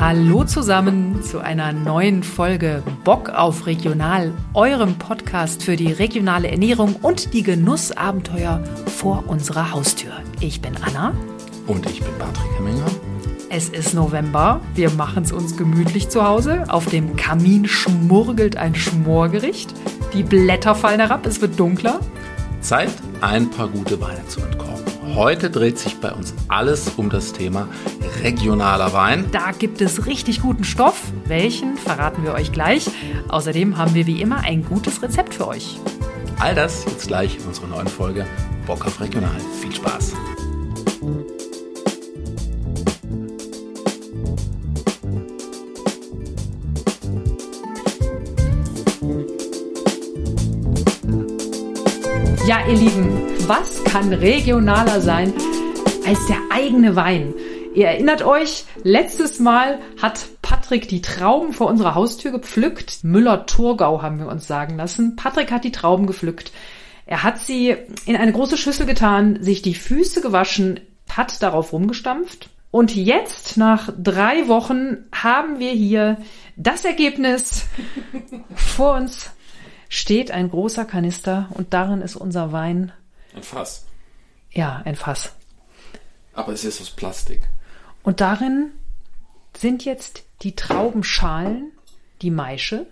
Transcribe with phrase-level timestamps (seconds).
[0.00, 6.96] Hallo zusammen zu einer neuen Folge Bock auf Regional, eurem Podcast für die regionale Ernährung
[7.02, 10.12] und die Genussabenteuer vor unserer Haustür.
[10.40, 11.12] Ich bin Anna.
[11.66, 12.86] Und ich bin Patrick Hemminger.
[13.50, 16.64] Es ist November, wir machen es uns gemütlich zu Hause.
[16.68, 19.74] Auf dem Kamin schmurgelt ein Schmorgericht.
[20.14, 22.00] Die Blätter fallen herab, es wird dunkler.
[22.62, 24.69] Zeit, ein paar gute Weine zu entkorken.
[25.14, 27.68] Heute dreht sich bei uns alles um das Thema
[28.22, 29.26] regionaler Wein.
[29.32, 31.12] Da gibt es richtig guten Stoff.
[31.26, 32.88] Welchen verraten wir euch gleich.
[33.28, 35.78] Außerdem haben wir wie immer ein gutes Rezept für euch.
[36.38, 38.26] All das jetzt gleich in unserer neuen Folge
[38.66, 39.36] Bock auf Regional.
[39.60, 40.14] Viel Spaß!
[52.46, 55.32] Ja, ihr Lieben, was kann regionaler sein
[56.06, 57.34] als der eigene Wein?
[57.74, 63.04] Ihr erinnert euch, letztes Mal hat Patrick die Trauben vor unserer Haustür gepflückt.
[63.04, 65.16] Müller-Thurgau haben wir uns sagen lassen.
[65.16, 66.50] Patrick hat die Trauben gepflückt.
[67.04, 70.80] Er hat sie in eine große Schüssel getan, sich die Füße gewaschen,
[71.10, 72.48] hat darauf rumgestampft.
[72.70, 76.16] Und jetzt, nach drei Wochen, haben wir hier
[76.56, 77.66] das Ergebnis
[78.54, 79.30] vor uns
[79.90, 82.92] steht ein großer Kanister und darin ist unser Wein.
[83.34, 83.84] Ein Fass.
[84.52, 85.32] Ja, ein Fass.
[86.32, 87.42] Aber es ist aus Plastik.
[88.02, 88.70] Und darin
[89.54, 91.72] sind jetzt die Traubenschalen,
[92.22, 92.86] die Maische,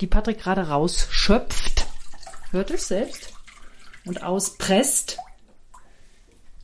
[0.00, 1.86] die Patrick gerade rausschöpft.
[2.52, 3.34] Hört es selbst?
[4.04, 5.18] Und auspresst.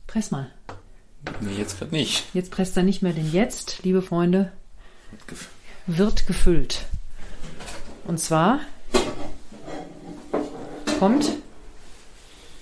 [0.07, 0.49] Press mal.
[1.41, 2.23] Nee, jetzt gerade nicht.
[2.33, 4.51] Jetzt presst er nicht mehr, denn jetzt, liebe Freunde,
[5.87, 6.85] wird gefüllt.
[8.05, 8.59] Und zwar
[11.03, 11.31] kommt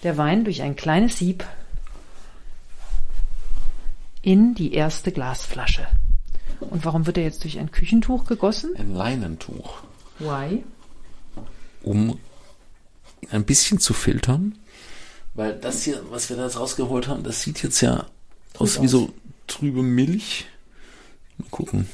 [0.01, 1.45] der Wein durch ein kleines Sieb
[4.23, 5.85] in die erste Glasflasche.
[6.59, 8.75] Und warum wird er jetzt durch ein Küchentuch gegossen?
[8.77, 9.83] Ein Leinentuch.
[10.17, 10.63] Why?
[11.83, 12.17] Um
[13.29, 14.57] ein bisschen zu filtern.
[15.35, 18.07] Weil das hier, was wir da jetzt rausgeholt haben, das sieht jetzt ja
[18.57, 19.13] aus wie so
[19.45, 20.47] trübe Milch.
[21.37, 21.87] Mal gucken.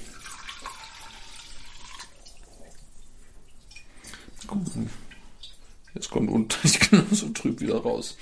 [4.47, 4.89] gucken.
[5.97, 6.55] Jetzt kommt unten
[6.91, 8.17] genauso trüb wieder raus.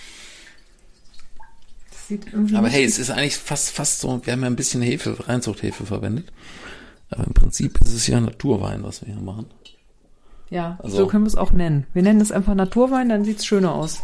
[2.54, 5.86] Aber hey, es ist eigentlich fast, fast so, wir haben ja ein bisschen Hefe, Reinzuchthefe
[5.86, 6.32] verwendet.
[7.10, 9.48] Aber im Prinzip ist es ja Naturwein, was wir hier machen.
[10.50, 11.86] Ja, also, so können wir es auch nennen.
[11.92, 14.02] Wir nennen es einfach Naturwein, dann sieht es schöner aus.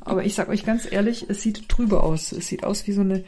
[0.00, 2.32] Aber ich sag euch ganz ehrlich, es sieht trübe aus.
[2.32, 3.24] Es sieht aus wie so eine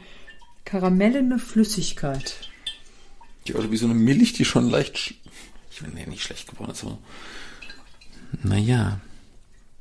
[0.65, 2.49] karamellene Flüssigkeit.
[3.45, 5.13] Ja, oder wie so eine Milch, die schon leicht,
[5.71, 6.97] ich will nee, nicht schlecht geworden ist, aber
[8.43, 8.99] naja.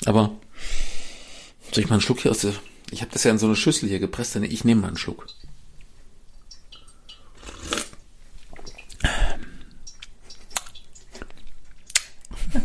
[0.07, 0.37] Aber
[1.73, 2.55] soll ich mal einen Schluck hier aus der
[2.95, 4.97] ich habe das ja in so eine Schüssel hier gepresst, denn ich nehme mal einen
[4.97, 5.27] Schluck.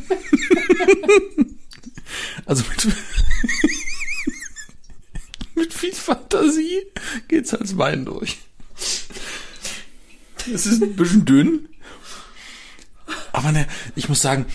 [2.45, 2.87] also mit,
[5.55, 6.83] mit viel Fantasie
[7.27, 8.37] geht's als Wein durch.
[10.53, 11.69] Es ist ein bisschen dünn.
[13.31, 14.45] Aber ne, ich muss sagen,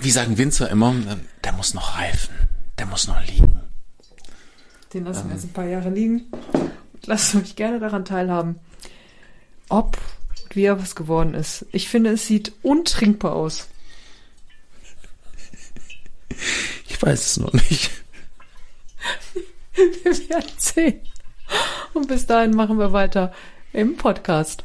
[0.00, 0.94] wie sagen Winzer immer,
[1.44, 2.34] der muss noch reifen.
[2.78, 3.60] Der muss noch liegen.
[4.94, 5.36] Den lassen wir ähm.
[5.36, 6.24] jetzt ein paar Jahre liegen.
[7.04, 8.56] Lasst mich gerne daran teilhaben,
[9.68, 9.98] ob
[10.48, 11.66] und wie er was geworden ist.
[11.72, 13.68] Ich finde, es sieht untrinkbar aus.
[16.88, 17.90] Ich weiß es noch nicht.
[19.74, 21.00] wir werden sehen.
[21.94, 23.32] Und bis dahin machen wir weiter
[23.72, 24.64] im Podcast.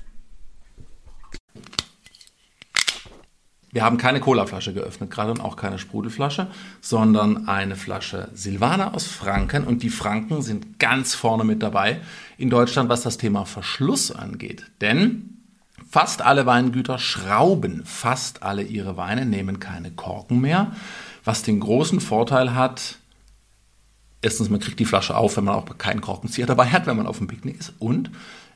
[3.73, 6.45] Wir haben keine Colaflasche geöffnet, gerade und auch keine Sprudelflasche,
[6.79, 9.63] sondern eine Flasche Silvaner aus Franken.
[9.63, 11.99] Und die Franken sind ganz vorne mit dabei
[12.37, 14.67] in Deutschland, was das Thema Verschluss angeht.
[14.79, 15.39] Denn
[15.89, 20.71] fast alle Weingüter schrauben fast alle ihre Weine, nehmen keine Korken mehr,
[21.23, 22.99] was den großen Vorteil hat,
[24.21, 27.07] erstens, man kriegt die Flasche auf, wenn man auch keinen Korkenzieher dabei hat, wenn man
[27.07, 27.73] auf dem Picknick ist.
[27.79, 28.11] Und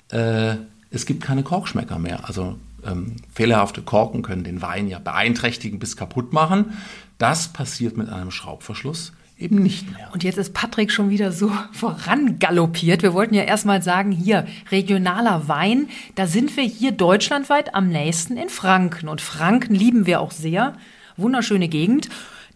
[0.09, 0.57] äh,
[0.91, 2.27] es gibt keine Korkschmecker mehr.
[2.27, 6.77] Also ähm, fehlerhafte Korken können den Wein ja beeinträchtigen bis kaputt machen.
[7.17, 10.09] Das passiert mit einem Schraubverschluss eben nicht mehr.
[10.13, 13.03] Und jetzt ist Patrick schon wieder so vorangaloppiert.
[13.03, 18.37] Wir wollten ja erstmal sagen, hier regionaler Wein, da sind wir hier deutschlandweit am nächsten
[18.37, 19.07] in Franken.
[19.07, 20.73] Und Franken lieben wir auch sehr.
[21.17, 22.09] Wunderschöne Gegend.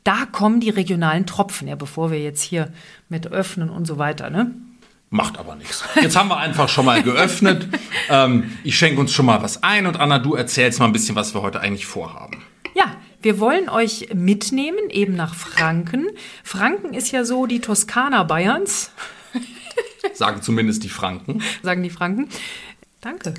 [0.04, 2.70] Da kommen die regionalen Tropfen, ja, bevor wir jetzt hier
[3.10, 4.52] mit öffnen und so weiter, ne?
[5.14, 5.84] Macht aber nichts.
[6.02, 7.68] Jetzt haben wir einfach schon mal geöffnet.
[8.10, 11.18] ähm, ich schenke uns schon mal was ein und Anna, du erzählst mal ein bisschen,
[11.18, 12.46] was wir heute eigentlich vorhaben.
[12.74, 16.08] Ja, wir wollen euch mitnehmen, eben nach Franken.
[16.46, 18.92] Franken ist ja so die Toskana Bayerns.
[20.14, 21.44] Sagen zumindest die Franken.
[21.62, 22.30] Sagen die Franken.
[23.02, 23.34] Danke.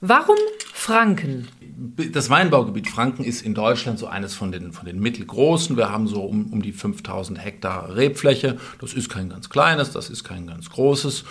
[0.00, 0.36] Warum
[0.72, 1.48] Franken?
[1.76, 5.76] Das Weinbaugebiet Franken ist in Deutschland so eines von den, von den mittelgroßen.
[5.76, 8.58] Wir haben so um, um die 5000 Hektar Rebfläche.
[8.80, 11.24] Das ist kein ganz kleines, das ist kein ganz großes.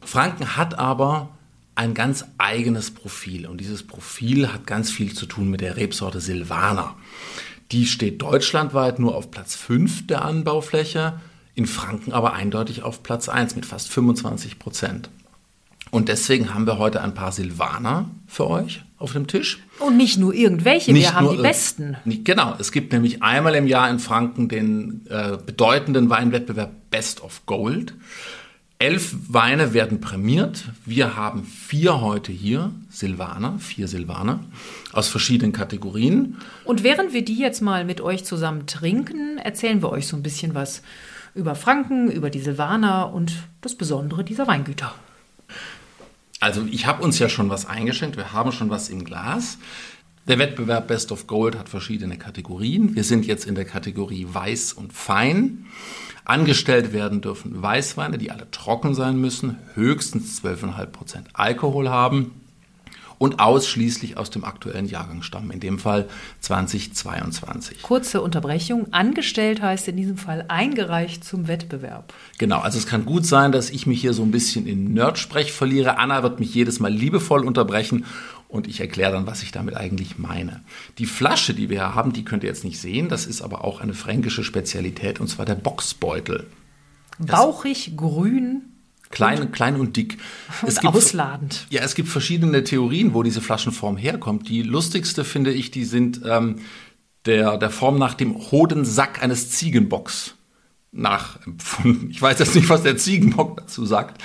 [0.00, 1.30] Franken hat aber
[1.74, 3.46] ein ganz eigenes Profil.
[3.46, 6.96] Und dieses Profil hat ganz viel zu tun mit der Rebsorte Silvaner.
[7.72, 11.20] Die steht deutschlandweit nur auf Platz 5 der Anbaufläche,
[11.54, 15.10] in Franken aber eindeutig auf Platz 1 mit fast 25 Prozent.
[15.90, 19.58] Und deswegen haben wir heute ein paar Silvaner für euch auf dem Tisch.
[19.80, 21.96] Und nicht nur irgendwelche, Nicht wir haben die besten.
[22.04, 27.22] nicht- Genau, es gibt nämlich einmal im Jahr in Franken den äh, bedeutenden Weinwettbewerb Best
[27.22, 27.94] of Gold.
[28.78, 30.64] Elf Weine werden prämiert.
[30.86, 34.40] Wir haben vier heute hier, Silvaner, vier Silvaner
[34.92, 36.36] aus verschiedenen Kategorien.
[36.64, 40.22] Und während wir die jetzt mal mit euch zusammen trinken, erzählen wir euch so ein
[40.22, 40.80] bisschen was
[41.34, 44.94] über Franken, über die Silvaner und das Besondere dieser Weingüter.
[46.40, 49.58] Also ich habe uns ja schon was eingeschenkt, wir haben schon was im Glas.
[50.26, 52.94] Der Wettbewerb Best of Gold hat verschiedene Kategorien.
[52.94, 55.66] Wir sind jetzt in der Kategorie Weiß und Fein.
[56.24, 62.39] Angestellt werden dürfen Weißweine, die alle trocken sein müssen, höchstens 12,5% Alkohol haben
[63.20, 66.08] und ausschließlich aus dem aktuellen Jahrgang stammen, in dem Fall
[66.40, 67.82] 2022.
[67.82, 68.94] Kurze Unterbrechung.
[68.94, 72.14] Angestellt heißt in diesem Fall eingereicht zum Wettbewerb.
[72.38, 75.52] Genau, also es kann gut sein, dass ich mich hier so ein bisschen in Nerdsprech
[75.52, 75.98] verliere.
[75.98, 78.06] Anna wird mich jedes Mal liebevoll unterbrechen
[78.48, 80.62] und ich erkläre dann, was ich damit eigentlich meine.
[80.96, 83.10] Die Flasche, die wir hier haben, die könnt ihr jetzt nicht sehen.
[83.10, 86.46] Das ist aber auch eine fränkische Spezialität und zwar der Boxbeutel.
[87.18, 88.69] Bauchig, grün
[89.10, 90.18] Klein, klein und dick.
[90.62, 91.66] und ausladend.
[91.70, 94.48] Ja, es gibt verschiedene Theorien, wo diese Flaschenform herkommt.
[94.48, 96.56] Die lustigste finde ich, die sind ähm,
[97.26, 100.34] der, der Form nach dem Hodensack eines Ziegenbocks
[100.92, 102.10] nachempfunden.
[102.10, 104.22] Ich weiß jetzt nicht, was der Ziegenbock dazu sagt.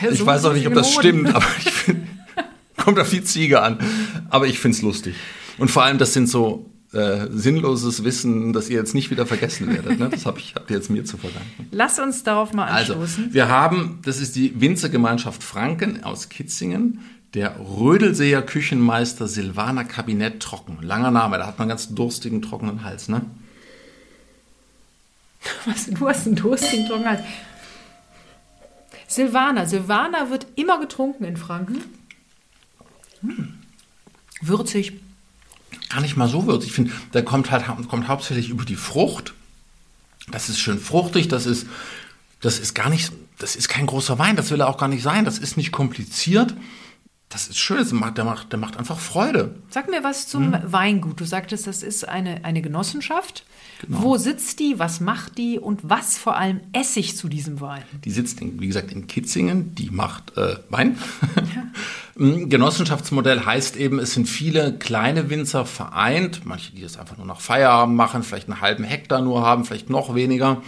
[0.00, 1.00] Er Ich so weiß auch nicht, ob das Hoden?
[1.00, 2.06] stimmt, aber ich find,
[2.76, 3.78] kommt auf die Ziege an.
[4.30, 5.14] Aber ich finde es lustig.
[5.58, 9.68] Und vor allem, das sind so äh, sinnloses Wissen, das ihr jetzt nicht wieder vergessen
[9.68, 9.98] werdet.
[9.98, 10.08] Ne?
[10.10, 11.68] Das habt ihr jetzt mir zu verdanken.
[11.70, 13.32] Lass uns darauf mal Also, anstoßen.
[13.32, 17.00] wir haben, das ist die Winzergemeinschaft Franken aus Kitzingen,
[17.34, 20.78] der Rödelseer Küchenmeister Silvaner Kabinett Trocken.
[20.82, 23.22] Langer Name, da hat man einen ganz durstigen, trockenen Hals, ne?
[25.64, 27.22] Was, du hast einen durstigen Trockenhals.
[29.08, 29.66] Silvaner.
[29.66, 31.82] Silvaner wird immer getrunken in Franken.
[33.22, 33.54] Hm.
[34.40, 35.01] Würzig.
[35.92, 36.70] Gar nicht mal so würzig.
[36.70, 39.34] Ich finde, der kommt halt kommt hauptsächlich über die Frucht.
[40.30, 41.66] Das ist schön fruchtig, das ist,
[42.40, 45.02] das ist gar nicht, das ist kein großer Wein, das will er auch gar nicht
[45.02, 46.54] sein, das ist nicht kompliziert.
[47.32, 49.54] Das ist schön, das macht, der, macht, der macht einfach Freude.
[49.70, 50.70] Sag mir was zum Hm?
[50.70, 51.18] Weingut.
[51.18, 53.44] Du sagtest, das ist eine, eine Genossenschaft.
[53.80, 54.02] Genau.
[54.02, 54.78] Wo sitzt die?
[54.78, 55.58] Was macht die?
[55.58, 57.84] Und was vor allem esse ich zu diesem Wein?
[58.04, 60.98] Die sitzt, in, wie gesagt, in Kitzingen, die macht äh, Wein.
[62.18, 67.26] Ein Genossenschaftsmodell heißt eben, es sind viele kleine Winzer vereint, manche, die das einfach nur
[67.26, 70.60] nach Feierabend machen, vielleicht einen halben Hektar nur haben, vielleicht noch weniger,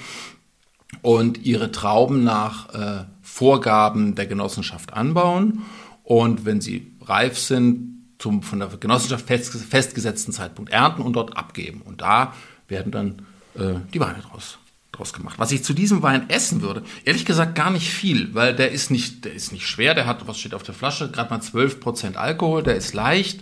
[1.03, 5.63] und ihre Trauben nach äh, Vorgaben der Genossenschaft anbauen.
[6.05, 11.37] Und wenn sie reif sind, zum von der Genossenschaft fest, festgesetzten Zeitpunkt ernten und dort
[11.37, 11.83] abgeben.
[11.85, 12.33] Und da
[12.69, 13.23] werden dann
[13.55, 14.59] äh, die Weine draus,
[14.93, 15.39] draus gemacht.
[15.39, 18.91] Was ich zu diesem Wein essen würde, ehrlich gesagt gar nicht viel, weil der ist
[18.91, 22.15] nicht, der ist nicht schwer, der hat, was steht auf der Flasche, gerade mal 12%
[22.15, 23.41] Alkohol, der ist leicht.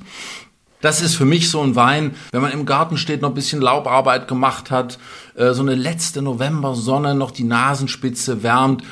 [0.81, 3.63] Das ist für mich so ein Wein, wenn man im Garten steht, noch ein bisschen
[3.63, 4.99] Laubarbeit gemacht hat,
[5.37, 8.83] äh, so eine letzte Novembersonne, noch die Nasenspitze wärmt,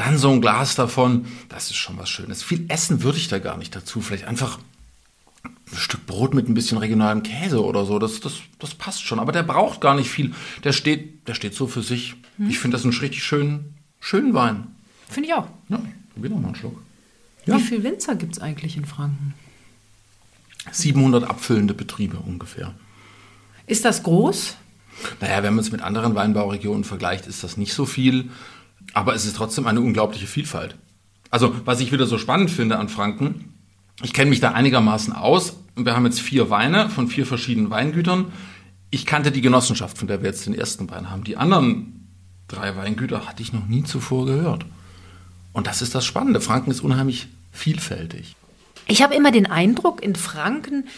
[0.00, 2.42] dann so ein Glas davon, das ist schon was Schönes.
[2.42, 4.00] Viel Essen würde ich da gar nicht dazu.
[4.00, 4.58] Vielleicht einfach
[5.44, 9.18] ein Stück Brot mit ein bisschen regionalem Käse oder so, das, das, das passt schon.
[9.18, 10.32] Aber der braucht gar nicht viel.
[10.64, 12.14] Der steht, der steht so für sich.
[12.48, 14.68] Ich finde das einen richtig schönen, schönen Wein.
[15.08, 15.46] Finde ich auch.
[15.68, 15.82] Ja,
[16.14, 16.80] probier noch mal einen Schluck.
[17.44, 17.58] Ja.
[17.58, 19.34] Wie viele Winzer gibt es eigentlich in Franken?
[20.72, 22.74] 700 abfüllende Betriebe ungefähr.
[23.66, 24.56] Ist das groß?
[25.20, 28.30] Naja, wenn man es mit anderen Weinbauregionen vergleicht, ist das nicht so viel.
[28.92, 30.76] Aber es ist trotzdem eine unglaubliche Vielfalt.
[31.30, 33.54] Also, was ich wieder so spannend finde an Franken,
[34.02, 35.56] ich kenne mich da einigermaßen aus.
[35.76, 38.32] Wir haben jetzt vier Weine von vier verschiedenen Weingütern.
[38.90, 41.24] Ich kannte die Genossenschaft, von der wir jetzt den ersten Wein haben.
[41.24, 42.08] Die anderen
[42.48, 44.66] drei Weingüter hatte ich noch nie zuvor gehört.
[45.52, 46.40] Und das ist das Spannende.
[46.40, 48.34] Franken ist unheimlich vielfältig.
[48.86, 50.88] Ich habe immer den Eindruck, in Franken,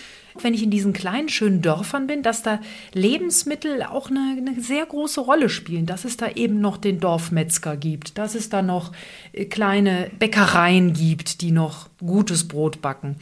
[0.41, 2.61] wenn ich in diesen kleinen, schönen Dörfern bin, dass da
[2.93, 5.87] Lebensmittel auch eine, eine sehr große Rolle spielen.
[5.87, 8.93] Dass es da eben noch den Dorfmetzger gibt, dass es da noch
[9.33, 13.17] äh, kleine Bäckereien gibt, die noch gutes Brot backen.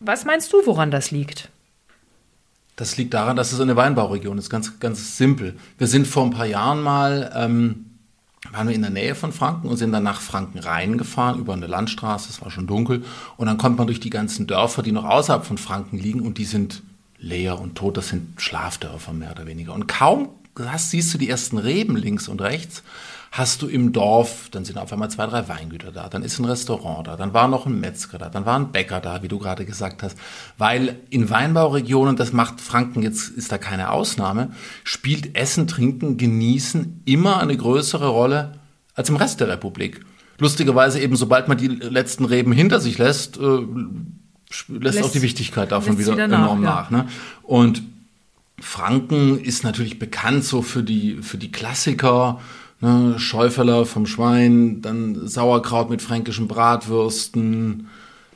[0.00, 1.48] Was meinst du, woran das liegt?
[2.76, 4.50] Das liegt daran, dass es eine Weinbauregion ist.
[4.50, 5.56] Ganz, ganz simpel.
[5.78, 7.85] Wir sind vor ein paar Jahren mal, ähm,
[8.56, 11.66] waren wir in der Nähe von Franken und sind dann nach Franken reingefahren über eine
[11.66, 13.04] Landstraße, es war schon dunkel.
[13.36, 16.38] Und dann kommt man durch die ganzen Dörfer, die noch außerhalb von Franken liegen und
[16.38, 16.82] die sind
[17.18, 17.98] leer und tot.
[17.98, 19.74] Das sind Schlafdörfer mehr oder weniger.
[19.74, 20.30] Und kaum
[20.64, 22.82] hast, siehst du die ersten Reben links und rechts
[23.36, 26.46] hast du im Dorf, dann sind auf einmal zwei, drei Weingüter da, dann ist ein
[26.46, 29.38] Restaurant da, dann war noch ein Metzger da, dann war ein Bäcker da, wie du
[29.38, 30.16] gerade gesagt hast.
[30.56, 34.52] Weil in Weinbauregionen, das macht Franken jetzt, ist da keine Ausnahme,
[34.84, 38.58] spielt Essen, Trinken, Genießen immer eine größere Rolle
[38.94, 40.00] als im Rest der Republik.
[40.38, 45.22] Lustigerweise eben, sobald man die letzten Reben hinter sich lässt, äh, lässt, lässt, auch die
[45.22, 46.90] Wichtigkeit davon wieder, wieder, enorm nach.
[46.90, 46.98] Ja.
[46.98, 47.08] Ne?
[47.42, 47.82] Und
[48.60, 52.40] Franken ist natürlich bekannt so für die, für die Klassiker,
[52.80, 57.88] Ne, Schäuferler vom Schwein, dann Sauerkraut mit fränkischen Bratwürsten,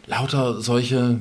[0.06, 1.20] lauter solche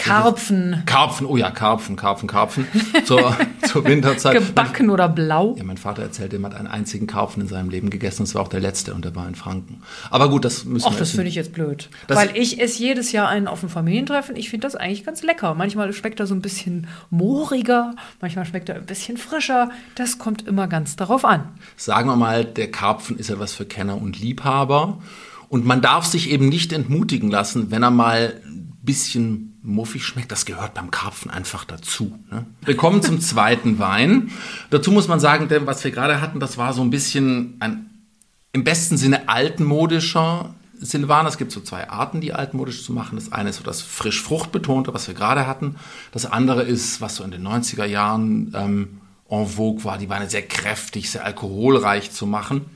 [0.00, 0.82] Karpfen.
[0.86, 2.66] Karpfen, oh ja, Karpfen, Karpfen, Karpfen.
[3.04, 4.34] Zur, zur Winterzeit.
[4.34, 5.54] Gebacken oder blau?
[5.56, 8.24] Ja, mein Vater erzählte, er hat einen einzigen Karpfen in seinem Leben gegessen.
[8.24, 9.82] Das war auch der letzte und der war in Franken.
[10.10, 11.90] Aber gut, das müssen Och, wir das finde ich jetzt blöd.
[12.06, 14.36] Das Weil ich esse jedes Jahr einen auf dem Familientreffen.
[14.36, 15.54] Ich finde das eigentlich ganz lecker.
[15.54, 19.70] Manchmal schmeckt er so ein bisschen mooriger, manchmal schmeckt er ein bisschen frischer.
[19.94, 21.48] Das kommt immer ganz darauf an.
[21.76, 24.98] Sagen wir mal, der Karpfen ist etwas für Kenner und Liebhaber.
[25.48, 30.32] Und man darf sich eben nicht entmutigen lassen, wenn er mal ein bisschen muffig schmeckt,
[30.32, 32.18] das gehört beim Karpfen einfach dazu.
[32.30, 32.46] Ne?
[32.64, 34.30] Wir kommen zum zweiten Wein.
[34.70, 37.86] Dazu muss man sagen, denn was wir gerade hatten, das war so ein bisschen ein
[38.52, 41.28] im besten Sinne altmodischer Silvaner.
[41.28, 43.16] Es gibt so zwei Arten, die altmodisch zu machen.
[43.16, 45.76] Das eine ist so das frisch fruchtbetonte, was wir gerade hatten.
[46.10, 50.28] Das andere ist, was so in den 90er Jahren ähm, en vogue war, die Weine
[50.28, 52.66] sehr kräftig, sehr alkoholreich zu machen.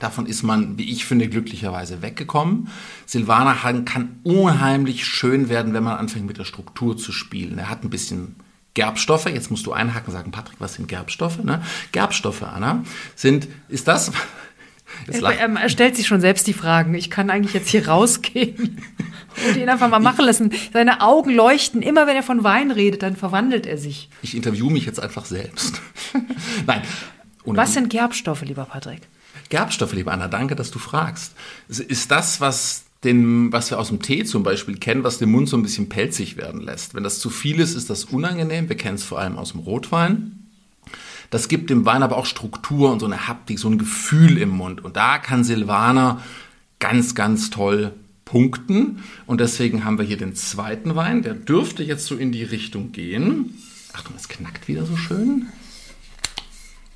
[0.00, 2.68] Davon ist man, wie ich finde, glücklicherweise weggekommen.
[3.06, 7.58] Silvaner kann unheimlich schön werden, wenn man anfängt mit der Struktur zu spielen.
[7.58, 8.36] Er hat ein bisschen
[8.74, 9.26] Gerbstoffe.
[9.26, 11.42] Jetzt musst du einhaken und sagen, Patrick, was sind Gerbstoffe?
[11.42, 11.62] Ne?
[11.92, 12.84] Gerbstoffe, Anna,
[13.14, 14.12] sind, ist das...
[15.08, 16.94] Er, er, stellt sich schon selbst die Fragen.
[16.94, 18.80] Ich kann eigentlich jetzt hier rausgehen
[19.48, 20.52] und ihn einfach mal machen lassen.
[20.72, 21.82] Seine Augen leuchten.
[21.82, 24.08] Immer wenn er von Wein redet, dann verwandelt er sich.
[24.22, 25.80] Ich interview mich jetzt einfach selbst.
[26.66, 26.82] Nein.
[27.44, 29.00] Was sind Gerbstoffe, lieber Patrick?
[29.48, 31.34] Gerbstoffe, liebe Anna, danke, dass du fragst.
[31.68, 35.48] Ist das, was den, was wir aus dem Tee zum Beispiel kennen, was den Mund
[35.48, 36.94] so ein bisschen pelzig werden lässt.
[36.94, 38.68] Wenn das zu viel ist, ist das unangenehm.
[38.68, 40.38] Wir kennen es vor allem aus dem Rotwein.
[41.30, 44.50] Das gibt dem Wein aber auch Struktur und so eine Haptik, so ein Gefühl im
[44.50, 44.84] Mund.
[44.84, 46.22] Und da kann Silvaner
[46.78, 47.92] ganz, ganz toll
[48.24, 49.02] punkten.
[49.26, 51.22] Und deswegen haben wir hier den zweiten Wein.
[51.22, 53.58] Der dürfte jetzt so in die Richtung gehen.
[53.92, 55.46] Achtung, es knackt wieder so schön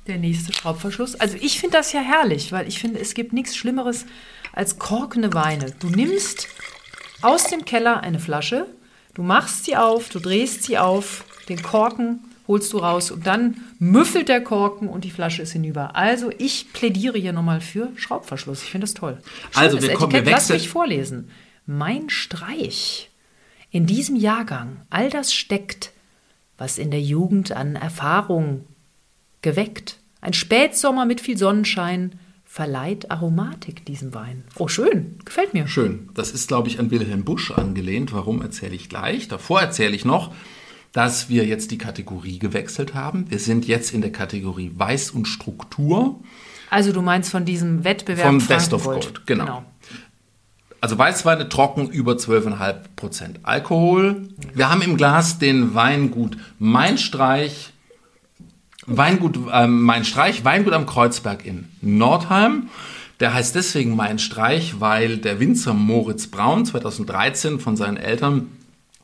[0.09, 1.15] der nächste Schraubverschluss.
[1.15, 4.05] Also ich finde das ja herrlich, weil ich finde, es gibt nichts Schlimmeres
[4.53, 5.73] als korkende Weine.
[5.79, 6.47] Du nimmst
[7.21, 8.65] aus dem Keller eine Flasche,
[9.13, 13.63] du machst sie auf, du drehst sie auf, den Korken holst du raus und dann
[13.77, 15.95] müffelt der Korken und die Flasche ist hinüber.
[15.95, 18.63] Also ich plädiere hier nochmal für Schraubverschluss.
[18.63, 19.19] Ich finde das toll.
[19.51, 21.29] Schön, also wir kommen, wir Lass mich vorlesen.
[21.67, 23.11] Mein Streich.
[23.69, 25.91] In diesem Jahrgang all das steckt,
[26.57, 28.65] was in der Jugend an Erfahrung
[29.43, 29.98] geweckt.
[30.21, 34.43] Ein Spätsommer mit viel Sonnenschein verleiht Aromatik diesem Wein.
[34.55, 35.19] Oh, schön.
[35.23, 35.67] Gefällt mir.
[35.67, 36.09] Schön.
[36.15, 38.11] Das ist, glaube ich, an Wilhelm Busch angelehnt.
[38.11, 39.27] Warum erzähle ich gleich?
[39.27, 40.33] Davor erzähle ich noch,
[40.91, 43.29] dass wir jetzt die Kategorie gewechselt haben.
[43.29, 46.19] Wir sind jetzt in der Kategorie Weiß und Struktur.
[46.69, 49.45] Also du meinst von diesem Wettbewerb Vom Best of Gold, genau.
[49.45, 49.65] genau.
[50.81, 54.29] Also Weißweine trocken über 12,5% Alkohol.
[54.53, 57.73] Wir haben im Glas den Weingut Mein Streich
[58.85, 62.69] Weingut äh, Mein Streich, Weingut am Kreuzberg in Nordheim.
[63.19, 68.47] Der heißt deswegen Mein Streich, weil der Winzer Moritz Braun 2013 von seinen Eltern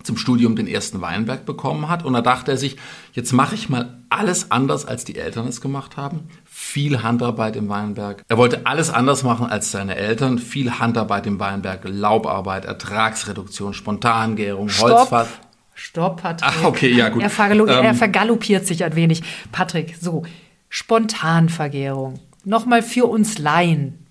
[0.05, 2.05] zum Studium den ersten Weinberg bekommen hat.
[2.05, 2.77] Und da dachte er sich,
[3.13, 6.29] jetzt mache ich mal alles anders, als die Eltern es gemacht haben.
[6.46, 8.24] Viel Handarbeit im Weinberg.
[8.27, 10.38] Er wollte alles anders machen als seine Eltern.
[10.38, 15.27] Viel Handarbeit im Weinberg, Laubarbeit, Ertragsreduktion, Spontangärung, Holzfass.
[15.75, 16.51] Stopp, Patrick.
[16.51, 17.22] Ach, okay, ja, gut.
[17.22, 19.22] Er, vergal ähm, er vergaloppiert sich ein wenig.
[19.51, 20.24] Patrick, so.
[20.70, 22.20] Spontanvergärung.
[22.46, 24.05] Nochmal für uns Laien.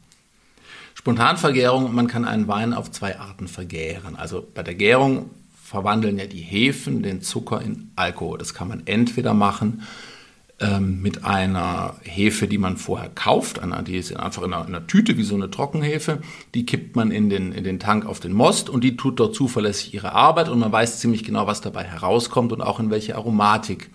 [0.95, 4.17] Spontanvergärung, man kann einen Wein auf zwei Arten vergären.
[4.17, 5.31] Also bei der Gärung
[5.63, 8.39] verwandeln ja die Hefen den Zucker in Alkohol.
[8.39, 9.83] Das kann man entweder machen
[10.61, 14.75] ähm, mit einer Hefe, die man vorher kauft, einer, die ist einfach in einer, in
[14.75, 16.21] einer, Tüte wie so eine Trockenhefe,
[16.55, 19.35] die kippt man in den, in den Tank auf den Most und die tut dort
[19.35, 23.17] zuverlässig ihre Arbeit und man weiß ziemlich genau, was dabei herauskommt und auch in welche
[23.17, 23.91] Aromatik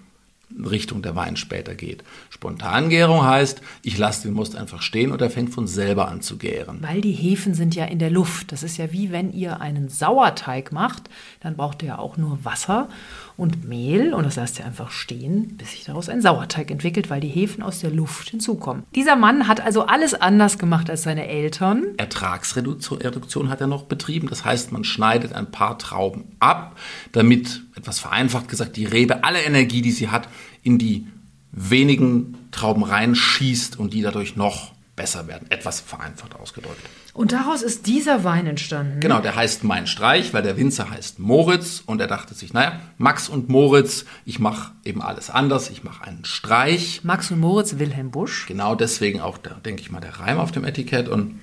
[0.58, 2.04] Richtung der Wein später geht.
[2.30, 6.38] Spontangärung heißt, ich lasse den Most einfach stehen und er fängt von selber an zu
[6.38, 6.80] gären.
[6.82, 8.52] Weil die Hefen sind ja in der Luft.
[8.52, 12.44] Das ist ja wie wenn ihr einen Sauerteig macht, dann braucht ihr ja auch nur
[12.44, 12.90] Wasser
[13.38, 17.22] und Mehl und das lasst ihr einfach stehen, bis sich daraus ein Sauerteig entwickelt, weil
[17.22, 18.84] die Hefen aus der Luft hinzukommen.
[18.96, 21.86] Dieser Mann hat also alles anders gemacht als seine Eltern.
[21.98, 24.28] Ertragsreduktion hat er noch betrieben.
[24.28, 26.78] Das heißt, man schneidet ein paar Trauben ab,
[27.14, 30.30] damit, etwas vereinfacht gesagt, die Rebe alle Energie, die sie hat,
[30.64, 31.08] in die
[31.52, 35.50] wenigen Trauben reinschießt und die dadurch noch besser werden.
[35.50, 36.82] Etwas vereinfacht ausgedrückt.
[37.14, 39.00] Und daraus ist dieser Wein entstanden.
[39.00, 42.80] Genau, der heißt Mein Streich, weil der Winzer heißt Moritz und er dachte sich, naja,
[42.98, 47.02] Max und Moritz, ich mache eben alles anders, ich mache einen Streich.
[47.04, 48.46] Max und Moritz, Wilhelm Busch.
[48.48, 51.40] Genau deswegen auch, denke ich mal, der Reim auf dem Etikett und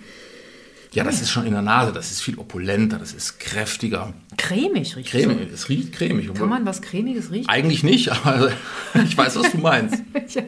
[0.97, 4.15] ja, das ist schon in der Nase, das ist viel opulenter, das ist kräftiger.
[4.39, 6.33] Cremig riecht Cremig, es riecht cremig.
[6.33, 7.51] Kann man was Cremiges riechen?
[7.51, 8.51] Eigentlich nicht, aber
[9.05, 10.03] ich weiß, was du meinst.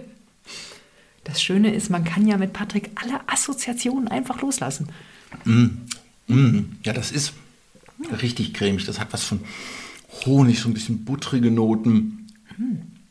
[1.25, 4.89] Das Schöne ist, man kann ja mit Patrick alle Assoziationen einfach loslassen.
[5.45, 5.67] Mm,
[6.27, 7.35] mm, ja, das ist
[8.23, 8.87] richtig cremig.
[8.87, 9.41] Das hat was von
[10.25, 12.29] Honig, so ein bisschen buttrige Noten.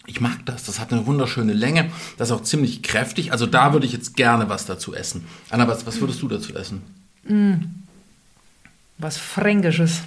[0.08, 0.64] Ich mag das.
[0.64, 1.92] Das hat eine wunderschöne Länge.
[2.18, 3.32] Das ist auch ziemlich kräftig.
[3.34, 5.24] Also da würde ich jetzt gerne was dazu essen.
[5.52, 6.82] Anna, was, was würdest du dazu essen?
[7.28, 7.56] Mm.
[8.98, 10.02] Was Fränkisches.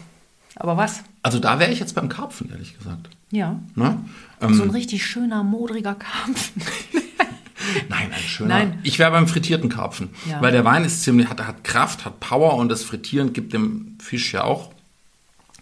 [0.56, 1.02] Aber was?
[1.22, 3.08] Also da wäre ich jetzt beim Karpfen, ehrlich gesagt.
[3.30, 3.60] Ja.
[3.74, 4.04] Na?
[4.40, 6.62] Ähm, so ein richtig schöner, modriger Karpfen.
[7.88, 8.48] Nein, ein schöner.
[8.48, 8.78] Nein.
[8.82, 10.40] Ich wäre beim frittierten Karpfen, ja.
[10.40, 13.96] weil der Wein ist ziemlich, hat, hat Kraft, hat Power und das Frittieren gibt dem
[14.00, 14.72] Fisch ja auch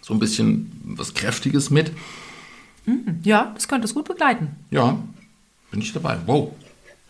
[0.01, 1.91] so ein bisschen was Kräftiges mit.
[2.85, 4.55] Mm, ja, das könnte es gut begleiten.
[4.71, 4.97] Ja,
[5.71, 6.17] bin ich dabei.
[6.25, 6.53] Wow,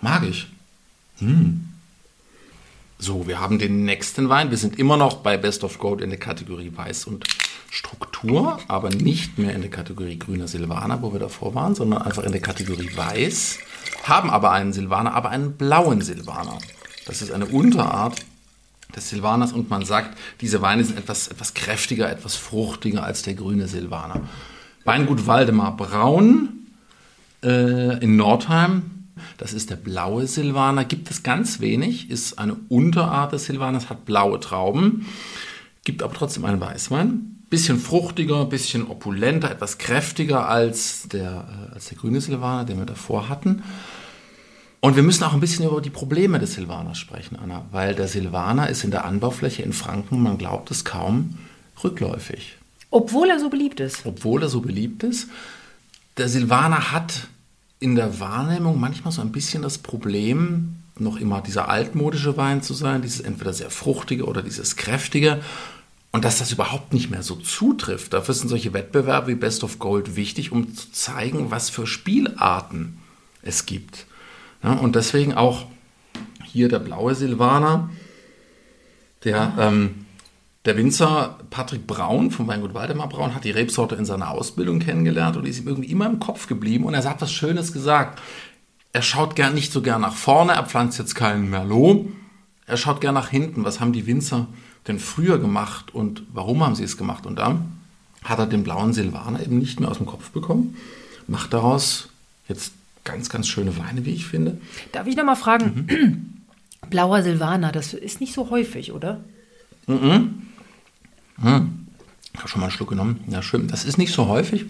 [0.02, 0.48] mag ich.
[1.20, 1.69] Hm.
[3.02, 4.52] So, wir haben den nächsten Wein.
[4.52, 7.24] Wir sind immer noch bei Best of Gold in der Kategorie Weiß und
[7.72, 12.24] Struktur, aber nicht mehr in der Kategorie grüner Silvaner, wo wir davor waren, sondern einfach
[12.24, 13.60] in der Kategorie Weiß
[14.04, 16.58] haben aber einen Silvaner, aber einen blauen Silvaner.
[17.06, 18.20] Das ist eine Unterart
[18.94, 23.36] des Silvaners und man sagt, diese Weine sind etwas, etwas kräftiger, etwas fruchtiger als der
[23.36, 24.28] grüne Silvaner.
[24.84, 26.68] Weingut Waldemar Braun
[27.44, 28.99] äh, in Nordheim,
[29.38, 34.06] das ist der blaue Silvaner, gibt es ganz wenig, ist eine Unterart des Silvaners, hat
[34.06, 35.06] blaue Trauben,
[35.84, 37.36] gibt aber trotzdem einen Weißwein.
[37.50, 42.86] Bisschen fruchtiger, bisschen opulenter, etwas kräftiger als der, äh, als der grüne Silvaner, den wir
[42.86, 43.64] davor hatten.
[44.82, 48.08] Und wir müssen auch ein bisschen über die Probleme des Silvaners sprechen, Anna, weil der
[48.08, 51.38] Silvaner ist in der Anbaufläche in Franken, man glaubt es kaum,
[51.84, 52.58] rückläufig.
[52.92, 54.06] Obwohl er so beliebt ist.
[54.06, 55.30] Obwohl er so beliebt ist.
[56.18, 57.28] Der Silvaner hat
[57.80, 62.74] in der Wahrnehmung manchmal so ein bisschen das Problem, noch immer dieser altmodische Wein zu
[62.74, 65.42] sein, dieses entweder sehr fruchtige oder dieses kräftige.
[66.12, 68.14] Und dass das überhaupt nicht mehr so zutrifft.
[68.14, 72.98] Dafür sind solche Wettbewerbe wie Best of Gold wichtig, um zu zeigen, was für Spielarten
[73.44, 74.08] es gibt.
[74.64, 75.68] Ja, und deswegen auch
[76.44, 77.92] hier der blaue Silvaner,
[79.24, 80.06] der, ähm,
[80.66, 85.38] der Winzer Patrick Braun vom Weingut Waldemar Braun hat die Rebsorte in seiner Ausbildung kennengelernt
[85.38, 86.84] und ist ihm irgendwie immer im Kopf geblieben.
[86.84, 88.22] Und er hat was Schönes gesagt.
[88.92, 92.08] Er schaut gern nicht so gern nach vorne, er pflanzt jetzt keinen Merlot.
[92.66, 93.64] Er schaut gern nach hinten.
[93.64, 94.48] Was haben die Winzer
[94.88, 97.26] denn früher gemacht und warum haben sie es gemacht?
[97.26, 97.80] Und dann
[98.24, 100.76] hat er den blauen Silvaner eben nicht mehr aus dem Kopf bekommen,
[101.28, 102.10] macht daraus
[102.48, 102.74] jetzt
[103.06, 104.60] ganz, ganz schöne Weine, wie ich finde.
[104.92, 105.88] Darf ich nochmal fragen?
[105.88, 106.36] Mhm.
[106.90, 109.22] Blauer Silvaner, das ist nicht so häufig, oder?
[109.90, 110.44] Mhm.
[111.38, 111.88] Mhm.
[112.34, 113.22] Ich habe schon mal einen Schluck genommen.
[113.28, 113.68] Ja, schön.
[113.68, 114.66] Das ist nicht so häufig.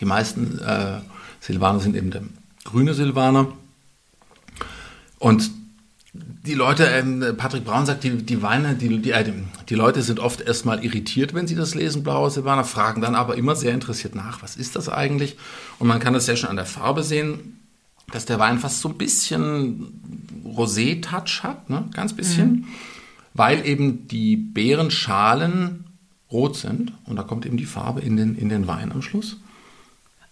[0.00, 1.00] Die meisten äh,
[1.40, 2.22] Silvaner sind eben der
[2.64, 3.48] grüne Silvaner.
[5.18, 5.50] Und
[6.14, 9.30] die Leute, ähm, Patrick Braun sagt, die, die Weine, die, die, äh,
[9.68, 13.36] die Leute sind oft erstmal irritiert, wenn sie das lesen, Blauer Silvaner, fragen dann aber
[13.36, 15.36] immer sehr interessiert nach, was ist das eigentlich?
[15.78, 17.60] Und man kann das sehr schon an der Farbe sehen,
[18.12, 21.88] dass der Wein fast so ein bisschen Rosé-Touch hat, ne?
[21.92, 22.66] ganz bisschen, mhm.
[23.34, 25.84] Weil eben die Beerenschalen
[26.30, 29.36] rot sind und da kommt eben die Farbe in den, in den Wein am Schluss.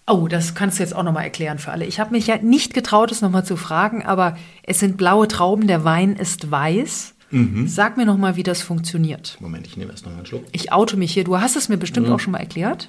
[0.07, 1.85] Oh, das kannst du jetzt auch nochmal erklären für alle.
[1.85, 5.69] Ich habe mich ja nicht getraut, es nochmal zu fragen, aber es sind blaue Trauben,
[5.69, 7.15] der Wein ist weiß.
[7.31, 7.69] Mhm.
[7.69, 9.37] Sag mir nochmal, wie das funktioniert.
[9.41, 10.45] Moment, ich nehme erst nochmal einen Schluck.
[10.53, 11.25] Ich oute mich hier.
[11.25, 12.15] Du hast es mir bestimmt mhm.
[12.15, 12.88] auch schon mal erklärt.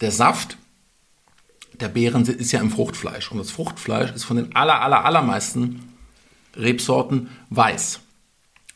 [0.00, 0.56] Der Saft
[1.80, 3.30] der Beeren ist ja im Fruchtfleisch.
[3.30, 5.80] Und das Fruchtfleisch ist von den aller, aller, allermeisten
[6.56, 8.00] Rebsorten weiß.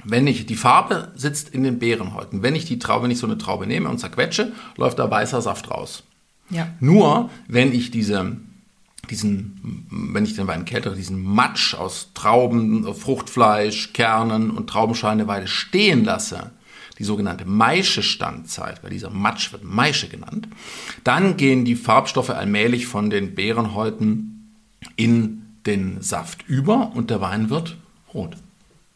[0.04, 2.42] Wenn ich, die Farbe sitzt in den Beerenhäuten.
[2.42, 5.40] Wenn ich die Traube, wenn ich so eine Traube nehme und zerquetsche, läuft da weißer
[5.40, 6.04] Saft raus.
[6.50, 6.68] Ja.
[6.80, 8.36] Nur wenn ich diese,
[9.10, 15.28] diesen, wenn ich den Wein kältere, diesen Matsch aus Trauben, Fruchtfleisch, Kernen und Traubenschalen eine
[15.28, 16.50] Weile stehen lasse,
[16.98, 20.48] die sogenannte Maische-Standzeit, weil dieser Matsch wird Maische genannt,
[21.02, 24.54] dann gehen die Farbstoffe allmählich von den Beerenhäuten
[24.96, 27.76] in den Saft über und der Wein wird
[28.12, 28.36] rot.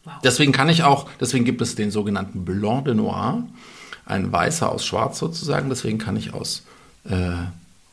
[0.09, 0.21] Wow.
[0.23, 3.43] Deswegen kann ich auch, deswegen gibt es den sogenannten Blanc de Noir,
[4.05, 6.63] ein Weißer aus Schwarz sozusagen, deswegen kann ich aus
[7.03, 7.33] äh,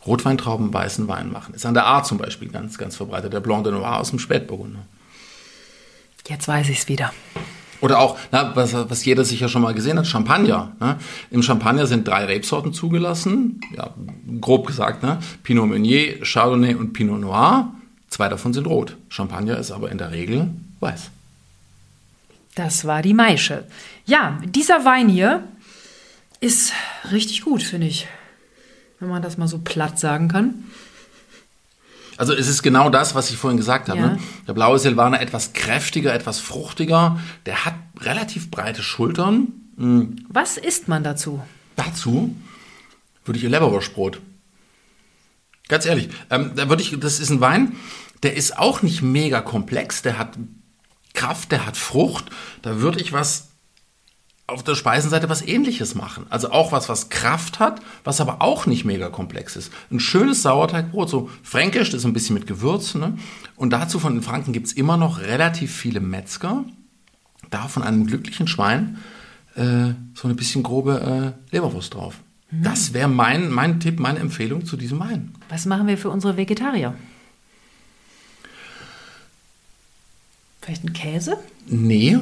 [0.07, 1.55] Rotweintrauben weißen Wein machen.
[1.55, 4.19] Ist an der A zum Beispiel ganz, ganz verbreitet, der Blanc de Noir aus dem
[4.19, 4.81] Spätburgunder.
[6.27, 7.13] Jetzt weiß ich es wieder.
[7.81, 10.73] Oder auch, na, was, was jeder sicher schon mal gesehen hat, Champagner.
[10.81, 10.97] Ne?
[11.31, 13.95] Im Champagner sind drei Rebsorten zugelassen, ja,
[14.41, 15.19] grob gesagt, ne?
[15.43, 17.73] Pinot Meunier, Chardonnay und Pinot Noir.
[18.09, 18.97] Zwei davon sind rot.
[19.11, 20.49] Champagner ist aber in der Regel
[20.81, 21.11] weiß.
[22.57, 23.65] Das war die Maische.
[24.07, 25.45] Ja, dieser Wein hier
[26.41, 26.73] ist
[27.13, 28.09] richtig gut, finde ich.
[28.99, 30.65] Wenn man das mal so platt sagen kann.
[32.17, 34.01] Also es ist genau das, was ich vorhin gesagt habe.
[34.01, 34.07] Ja.
[34.07, 34.19] Ne?
[34.49, 37.21] Der blaue Silvaner etwas kräftiger, etwas fruchtiger.
[37.45, 39.49] Der hat relativ breite Schultern.
[39.77, 40.25] Mhm.
[40.31, 41.43] Was isst man dazu?
[41.77, 42.35] Dazu
[43.27, 44.19] würde ich ihr Leberwurstbrot.
[45.69, 47.77] Ganz ehrlich, ähm, da würde ich, das ist ein Wein,
[48.23, 50.39] der ist auch nicht mega komplex, der hat
[51.17, 52.27] Kraft, der hat Frucht.
[52.63, 53.49] Da würde ich was
[54.47, 56.27] auf der Speisenseite was ähnliches machen.
[56.31, 59.73] Also auch was, was Kraft hat, was aber auch nicht mega komplex ist.
[59.91, 62.95] Ein schönes Sauerteigbrot, so fränkisch, das ist ein bisschen mit Gewürz.
[62.95, 63.19] Ne?
[63.57, 66.65] Und dazu von den Franken gibt es immer noch relativ viele Metzger.
[67.51, 68.99] Da von einem glücklichen Schwein
[69.57, 72.19] äh, so ein bisschen grobe äh, Leberwurst drauf.
[72.51, 72.63] Mhm.
[72.63, 75.33] Das wäre mein, mein Tipp, meine Empfehlung zu diesem Wein.
[75.49, 76.95] Was machen wir für unsere Vegetarier?
[80.67, 81.39] Vielleicht ein Käse?
[81.67, 82.19] Nee,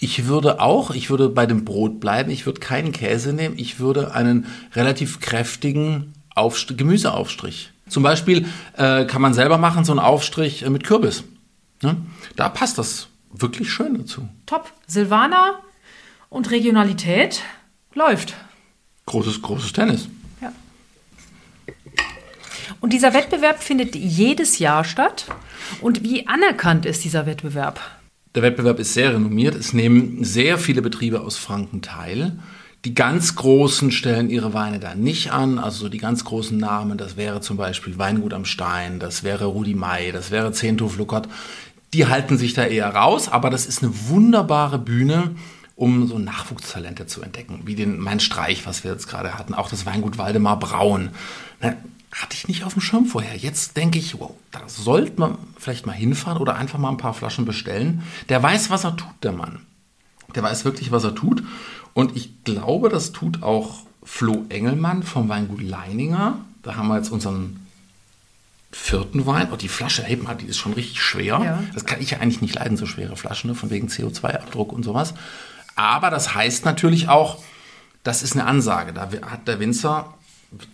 [0.00, 3.78] ich würde auch, ich würde bei dem Brot bleiben, ich würde keinen Käse nehmen, ich
[3.78, 7.70] würde einen relativ kräftigen Aufst Gemüseaufstrich.
[7.88, 11.22] Zum Beispiel äh, kann man selber machen so einen Aufstrich äh, mit Kürbis.
[11.80, 11.96] Ne?
[12.34, 14.28] Da passt das wirklich schön dazu.
[14.44, 14.72] Top.
[14.88, 15.60] Silvana
[16.28, 17.42] und Regionalität
[17.94, 18.34] läuft.
[19.06, 20.08] Großes, großes Tennis.
[22.82, 25.26] Und dieser Wettbewerb findet jedes Jahr statt.
[25.80, 27.80] Und wie anerkannt ist dieser Wettbewerb?
[28.34, 29.54] Der Wettbewerb ist sehr renommiert.
[29.54, 32.32] Es nehmen sehr viele Betriebe aus Franken teil.
[32.84, 35.60] Die ganz Großen stellen ihre Weine da nicht an.
[35.60, 39.74] Also die ganz großen Namen, das wäre zum Beispiel Weingut am Stein, das wäre Rudi
[39.74, 41.28] May, das wäre Zehnthof Luckert.
[41.94, 45.36] Die halten sich da eher raus, aber das ist eine wunderbare Bühne,
[45.76, 49.68] um so Nachwuchstalente zu entdecken, wie den Mein Streich, was wir jetzt gerade hatten, auch
[49.70, 51.10] das Weingut Waldemar Braun.
[52.12, 53.36] Hatte ich nicht auf dem Schirm vorher.
[53.36, 57.14] Jetzt denke ich, wow, da sollte man vielleicht mal hinfahren oder einfach mal ein paar
[57.14, 58.02] Flaschen bestellen.
[58.28, 59.60] Der weiß, was er tut, der Mann.
[60.34, 61.42] Der weiß wirklich, was er tut.
[61.94, 66.38] Und ich glaube, das tut auch Flo Engelmann vom Weingut Leininger.
[66.62, 67.66] Da haben wir jetzt unseren
[68.72, 69.48] vierten Wein.
[69.52, 71.40] Oh, die Flasche, hey, die ist schon richtig schwer.
[71.44, 71.62] Ja.
[71.74, 73.54] Das kann ich ja eigentlich nicht leiden, so schwere Flaschen, ne?
[73.56, 75.14] von wegen CO2-Abdruck und sowas.
[75.76, 77.42] Aber das heißt natürlich auch,
[78.02, 78.92] das ist eine Ansage.
[78.92, 80.14] Da hat der Winzer,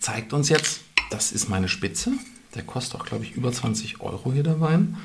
[0.00, 2.12] zeigt uns jetzt, das ist meine Spitze.
[2.54, 4.96] Der kostet auch, glaube ich, über 20 Euro hier der Wein.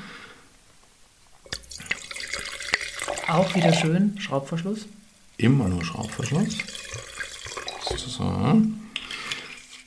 [3.28, 4.86] Auch wieder schön, Schraubverschluss.
[5.36, 6.58] Immer nur Schraubverschluss.
[7.96, 8.24] So.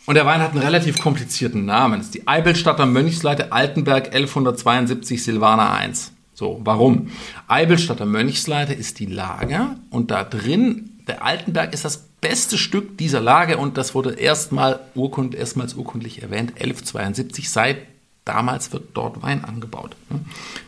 [0.06, 2.00] Und der Wein hat einen relativ komplizierten Namen.
[2.00, 6.14] Das ist die Eibelstadter Mönchsleite Altenberg 1172 Silvaner 1.
[6.34, 7.10] So, warum?
[7.48, 13.22] Eibelstadter Mönchsleite ist die Lage und da drin, der Altenberg ist das beste Stück dieser
[13.22, 17.50] Lage und das wurde erstmal urkund, erstmals urkundlich erwähnt, 1172.
[17.50, 17.78] Seit
[18.26, 19.96] damals wird dort Wein angebaut.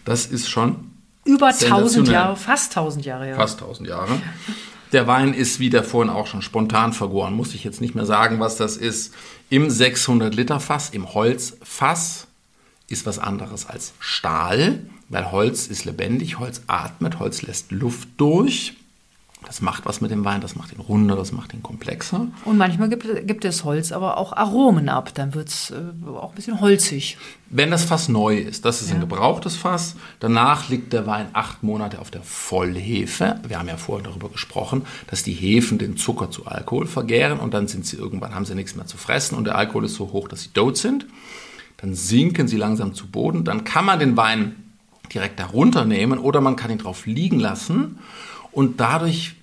[0.06, 0.92] Das ist schon
[1.26, 3.30] über 1000 Jahre, fast 1000 Jahre.
[3.30, 3.36] Ja.
[3.36, 4.22] Fast 1000 Jahre.
[4.92, 8.06] Der Wein ist, wie der vorhin auch schon spontan vergoren, muss ich jetzt nicht mehr
[8.06, 9.14] sagen, was das ist.
[9.50, 12.28] Im 600 Liter Fass, im Holzfass,
[12.88, 18.74] ist was anderes als Stahl, weil Holz ist lebendig, Holz atmet, Holz lässt Luft durch.
[19.46, 22.28] Das macht was mit dem Wein, das macht ihn runder, das macht ihn komplexer.
[22.44, 26.32] Und manchmal gibt, gibt das Holz aber auch Aromen ab, dann wird es äh, auch
[26.32, 27.18] ein bisschen holzig.
[27.50, 28.96] Wenn das Fass neu ist, das ist ja.
[28.96, 33.40] ein gebrauchtes Fass, danach liegt der Wein acht Monate auf der Vollhefe.
[33.48, 37.54] Wir haben ja vorher darüber gesprochen, dass die Hefen den Zucker zu Alkohol vergären und
[37.54, 40.12] dann sind sie irgendwann, haben sie nichts mehr zu fressen und der Alkohol ist so
[40.12, 41.08] hoch, dass sie tot sind.
[41.78, 44.58] Dann sinken sie langsam zu Boden, dann kann man den Wein
[45.14, 48.00] direkt darunter nehmen oder man kann ihn drauf liegen lassen
[48.60, 49.36] und dadurch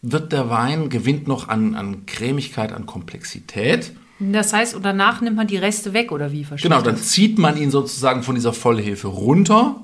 [0.00, 3.92] wird der Wein, gewinnt noch an, an Cremigkeit, an Komplexität.
[4.18, 6.44] Das heißt, und danach nimmt man die Reste weg, oder wie?
[6.44, 9.76] Verstehe genau, dann zieht man ihn sozusagen von dieser Vollhefe runter.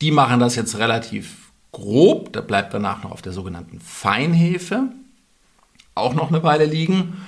[0.00, 2.32] Die machen das jetzt relativ grob.
[2.32, 4.88] Der bleibt danach noch auf der sogenannten Feinhefe.
[5.94, 7.18] Auch noch eine Weile liegen,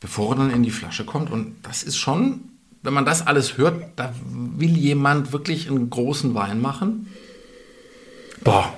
[0.00, 1.30] bevor er dann in die Flasche kommt.
[1.30, 2.40] Und das ist schon,
[2.82, 7.12] wenn man das alles hört, da will jemand wirklich einen großen Wein machen.
[8.42, 8.76] Boah,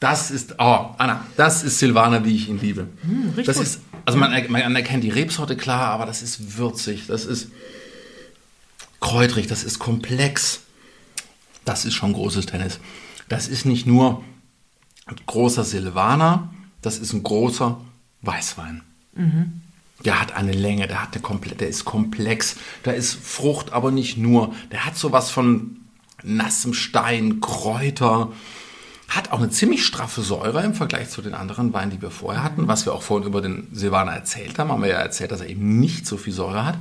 [0.00, 2.88] Das ist, oh, Anna, das ist Silvaner, wie ich ihn liebe.
[3.02, 7.06] Hm, richtig das ist, also man, man erkennt die Rebsorte klar, aber das ist würzig,
[7.08, 7.48] das ist
[9.00, 10.60] kräutrig, das ist komplex.
[11.64, 12.78] Das ist schon großes Tennis.
[13.28, 14.24] Das ist nicht nur
[15.06, 17.80] ein großer Silvaner, das ist ein großer
[18.22, 18.82] Weißwein.
[20.04, 23.90] Der hat eine Länge, der hat eine komplett, der ist komplex, da ist Frucht, aber
[23.90, 24.54] nicht nur.
[24.70, 25.78] Der hat sowas von
[26.22, 28.32] nassem Stein, Kräuter,
[29.08, 32.42] hat auch eine ziemlich straffe Säure im Vergleich zu den anderen Weinen, die wir vorher
[32.42, 32.68] hatten.
[32.68, 35.48] Was wir auch vorhin über den Silvaner erzählt haben, haben wir ja erzählt, dass er
[35.48, 36.76] eben nicht so viel Säure hat.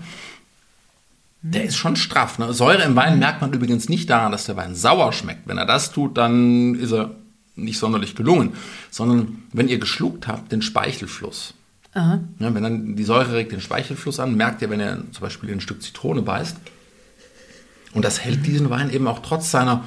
[1.41, 2.37] Der ist schon straff.
[2.37, 2.53] Ne?
[2.53, 5.47] Säure im Wein merkt man übrigens nicht daran, dass der Wein sauer schmeckt.
[5.47, 7.11] Wenn er das tut, dann ist er
[7.55, 8.53] nicht sonderlich gelungen.
[8.91, 11.53] Sondern wenn ihr geschluckt habt, den Speichelfluss.
[12.39, 15.51] Ja, wenn dann die Säure regt den Speichelfluss an, merkt ihr, wenn ihr zum Beispiel
[15.51, 16.57] ein Stück Zitrone beißt.
[17.93, 19.83] Und das hält diesen Wein eben auch trotz seiner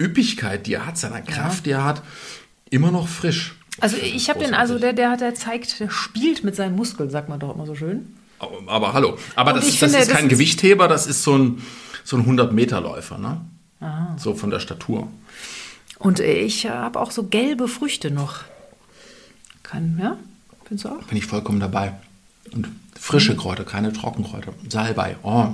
[0.00, 2.02] Üppigkeit, die er hat, seiner Kraft, die er hat,
[2.70, 3.54] immer noch frisch.
[3.80, 7.10] Also ich habe den, also der, der hat, der zeigt, der spielt mit seinen Muskeln,
[7.10, 8.14] sagt man doch immer so schön.
[8.66, 11.22] Aber hallo, aber Und das, ich das finde, ist das kein ist- Gewichtheber, das ist
[11.22, 11.62] so ein,
[12.04, 13.40] so ein 100-Meter-Läufer, ne?
[14.16, 15.08] So von der Statur.
[15.98, 18.40] Und ich habe auch so gelbe Früchte noch.
[19.62, 20.16] Kann, ja?
[20.64, 21.02] Findest du auch?
[21.04, 21.92] Bin ich vollkommen dabei.
[22.52, 24.52] Und frische Kräuter, keine Trockenkräuter.
[24.68, 25.48] Salbei, oh.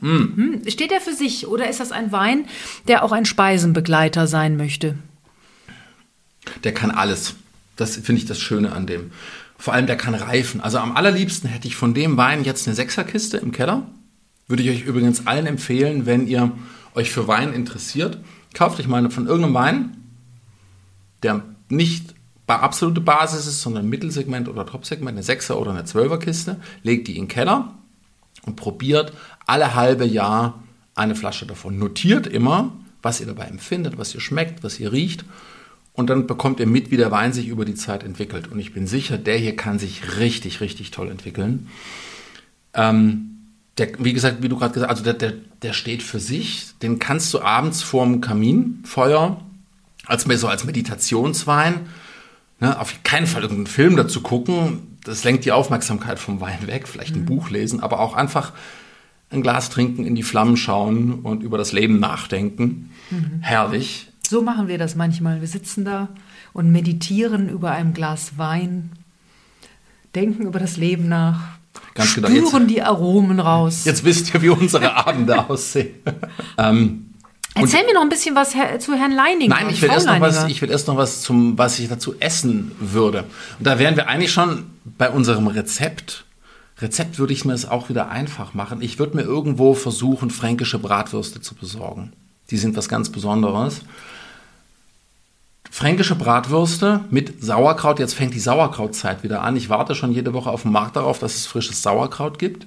[0.00, 2.46] Hm, Steht der für sich oder ist das ein Wein,
[2.88, 4.96] der auch ein Speisenbegleiter sein möchte?
[6.62, 7.36] Der kann alles.
[7.76, 9.12] Das finde ich das Schöne an dem.
[9.56, 10.60] Vor allem, der kann reifen.
[10.60, 13.86] Also am allerliebsten hätte ich von dem Wein jetzt eine Sechserkiste im Keller.
[14.46, 16.52] Würde ich euch übrigens allen empfehlen, wenn ihr
[16.94, 18.18] euch für Wein interessiert.
[18.52, 19.96] Kauft euch mal von irgendeinem Wein,
[21.22, 22.14] der nicht
[22.46, 26.60] bei absolute Basis ist, sondern Mittelsegment oder Topsegment, eine Sechser oder eine Zwölferkiste.
[26.82, 27.74] Legt die in den Keller
[28.44, 29.12] und probiert
[29.46, 30.62] alle halbe Jahr
[30.94, 31.78] eine Flasche davon.
[31.78, 35.24] Notiert immer, was ihr dabei empfindet, was ihr schmeckt, was ihr riecht.
[35.92, 38.48] Und dann bekommt ihr mit, wie der Wein sich über die Zeit entwickelt.
[38.50, 41.68] Und ich bin sicher, der hier kann sich richtig, richtig toll entwickeln.
[42.74, 43.30] Ähm,
[43.78, 46.70] der, wie gesagt, wie du gerade gesagt hast, also der, der, der steht für sich.
[46.82, 49.40] Den kannst du abends vorm Kaminfeuer
[50.06, 51.88] als, so als Meditationswein,
[52.60, 54.96] ne, auf keinen Fall irgendeinen Film dazu gucken.
[55.04, 56.88] Das lenkt die Aufmerksamkeit vom Wein weg.
[56.88, 58.52] Vielleicht ein Buch lesen, aber auch einfach
[59.34, 62.90] ein Glas trinken, in die Flammen schauen und über das Leben nachdenken.
[63.40, 64.08] Herrlich.
[64.26, 65.40] So machen wir das manchmal.
[65.40, 66.08] Wir sitzen da
[66.52, 68.92] und meditieren über einem Glas Wein,
[70.14, 71.40] denken über das Leben nach,
[71.94, 72.28] Ganz genau.
[72.28, 73.84] spüren Jetzt- die Aromen raus.
[73.84, 75.94] Jetzt wisst ihr, wie unsere Abende aussehen.
[76.58, 77.10] ähm,
[77.56, 79.54] Erzähl mir noch ein bisschen was Herr, zu Herrn Leininger.
[79.54, 82.14] Nein, ich will, erst noch was, ich will erst noch was zum, was ich dazu
[82.18, 83.24] essen würde.
[83.58, 84.64] Und da wären wir eigentlich schon
[84.98, 86.24] bei unserem Rezept.
[86.84, 88.82] Rezept würde ich mir es auch wieder einfach machen.
[88.82, 92.12] Ich würde mir irgendwo versuchen, fränkische Bratwürste zu besorgen.
[92.50, 93.80] Die sind was ganz Besonderes.
[95.70, 97.98] Fränkische Bratwürste mit Sauerkraut.
[97.98, 99.56] Jetzt fängt die Sauerkrautzeit wieder an.
[99.56, 102.66] Ich warte schon jede Woche auf dem Markt darauf, dass es frisches Sauerkraut gibt.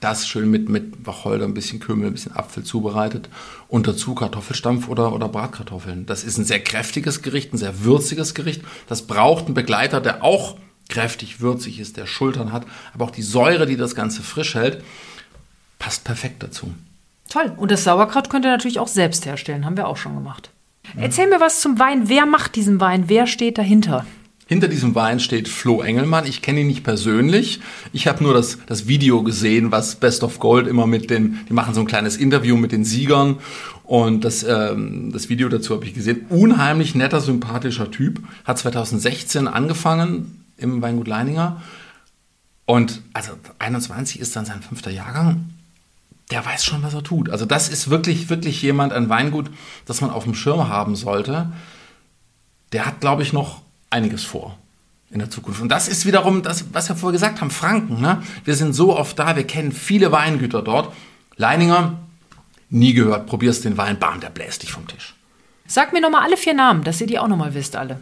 [0.00, 3.30] Das schön mit, mit Wacholder, ein bisschen Kümmel, ein bisschen Apfel zubereitet.
[3.66, 6.04] Und dazu Kartoffelstampf oder, oder Bratkartoffeln.
[6.04, 8.60] Das ist ein sehr kräftiges Gericht, ein sehr würziges Gericht.
[8.88, 12.66] Das braucht einen Begleiter, der auch kräftig würzig ist, der Schultern hat.
[12.94, 14.82] Aber auch die Säure, die das Ganze frisch hält,
[15.78, 16.72] passt perfekt dazu.
[17.28, 17.52] Toll.
[17.56, 19.64] Und das Sauerkraut könnt ihr natürlich auch selbst herstellen.
[19.64, 20.50] Haben wir auch schon gemacht.
[20.96, 22.08] Erzähl mir was zum Wein.
[22.08, 23.04] Wer macht diesen Wein?
[23.08, 24.06] Wer steht dahinter?
[24.48, 26.24] Hinter diesem Wein steht Flo Engelmann.
[26.24, 27.60] Ich kenne ihn nicht persönlich.
[27.92, 31.52] Ich habe nur das, das Video gesehen, was Best of Gold immer mit den, die
[31.52, 33.38] machen so ein kleines Interview mit den Siegern.
[33.82, 36.26] Und das, ähm, das Video dazu habe ich gesehen.
[36.28, 38.20] Unheimlich netter, sympathischer Typ.
[38.44, 41.62] Hat 2016 angefangen im Weingut Leininger.
[42.64, 45.50] Und also 21 ist dann sein fünfter Jahrgang.
[46.30, 47.30] Der weiß schon, was er tut.
[47.30, 49.50] Also das ist wirklich, wirklich jemand, ein Weingut,
[49.84, 51.52] das man auf dem Schirm haben sollte
[52.72, 54.58] der hat, glaube ich, noch einiges vor
[55.10, 55.60] in der Zukunft.
[55.60, 58.00] Und das ist wiederum das, was wir vorher gesagt haben, Franken.
[58.00, 58.22] Ne?
[58.44, 60.92] Wir sind so oft da, wir kennen viele Weingüter dort.
[61.36, 61.98] Leininger,
[62.70, 65.14] nie gehört, probierst den Wein, bam, der bläst dich vom Tisch.
[65.66, 68.00] Sag mir nochmal alle vier Namen, dass ihr die auch nochmal wisst, alle.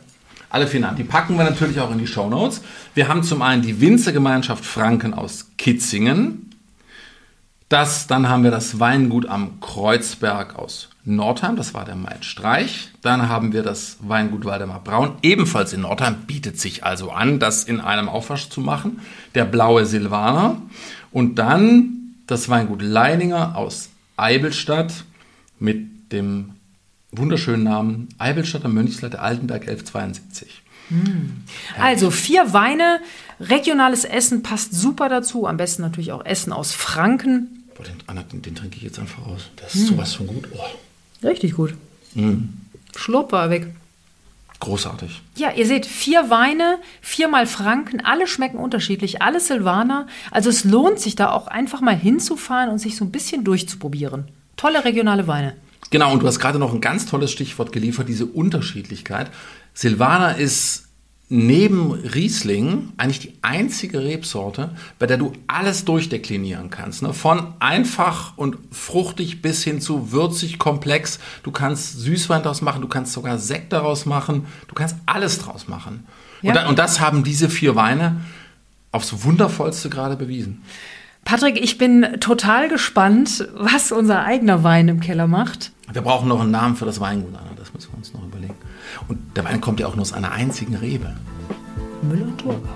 [0.55, 2.63] Alle vier Namen, die packen wir natürlich auch in die Shownotes.
[2.95, 6.49] Wir haben zum einen die Winzergemeinschaft Franken aus Kitzingen.
[7.69, 12.91] Das, dann haben wir das Weingut am Kreuzberg aus Nordheim, das war der Main Streich.
[13.03, 17.65] Dann haben wir das Weingut Waldemar Braun, ebenfalls in Nordheim, bietet sich also an, das
[17.65, 19.01] in einem Aufwasch zu machen.
[19.35, 20.63] Der Blaue Silvaner.
[21.11, 25.03] Und dann das Weingut Leininger aus Eibelstadt
[25.59, 26.54] mit dem
[27.17, 30.63] wunderschönen Namen Eibelstadt am Mönchsleiter Altenberg 1172.
[31.79, 33.01] Also vier Weine,
[33.41, 35.47] regionales Essen passt super dazu.
[35.47, 37.65] Am besten natürlich auch Essen aus Franken.
[37.75, 39.51] Boah, den, Anna, den, den trinke ich jetzt einfach aus.
[39.57, 40.49] Das ist sowas von gut.
[40.53, 41.27] Oh.
[41.27, 41.75] Richtig gut.
[42.95, 43.75] Schlurp war er weg.
[44.61, 45.21] Großartig.
[45.37, 50.07] Ja, ihr seht, vier Weine, viermal Franken, alle schmecken unterschiedlich, alle Silvaner.
[50.31, 54.29] Also es lohnt sich da auch einfach mal hinzufahren und sich so ein bisschen durchzuprobieren.
[54.57, 55.55] Tolle regionale Weine.
[55.91, 59.31] Genau, und du hast gerade noch ein ganz tolles Stichwort geliefert, diese Unterschiedlichkeit.
[59.75, 60.85] Silvaner ist
[61.29, 67.03] neben Riesling eigentlich die einzige Rebsorte, bei der du alles durchdeklinieren kannst.
[67.03, 67.15] Ne?
[67.15, 71.19] Von einfach und fruchtig bis hin zu würzig, komplex.
[71.43, 75.67] Du kannst Süßwein daraus machen, du kannst sogar Sekt daraus machen, du kannst alles draus
[75.67, 76.07] machen.
[76.43, 76.51] Ja.
[76.51, 78.21] Und, da, und das haben diese vier Weine
[78.93, 80.63] aufs Wundervollste gerade bewiesen.
[81.25, 85.73] Patrick, ich bin total gespannt, was unser eigener Wein im Keller macht.
[85.93, 87.51] Wir brauchen noch einen Namen für das Weingut, Anna.
[87.57, 88.55] Das müssen wir uns noch überlegen.
[89.09, 91.15] Und der Wein kommt ja auch nur aus einer einzigen Rebe.
[92.03, 92.69] Müller-Thurgau.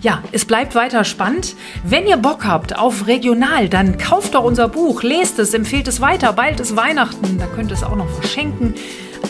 [0.00, 1.54] Ja, es bleibt weiter spannend.
[1.84, 6.00] Wenn ihr Bock habt auf regional, dann kauft doch unser Buch, lest es, empfehlt es
[6.00, 6.32] weiter.
[6.32, 8.74] Bald ist Weihnachten, da könnt ihr es auch noch verschenken.